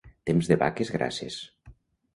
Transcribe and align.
Temps 0.29 0.47
de 0.53 0.57
vaques 0.63 0.93
grasses. 0.97 1.41